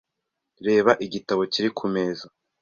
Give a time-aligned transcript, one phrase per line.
[0.67, 2.25] Reba igitabo kiri kumeza.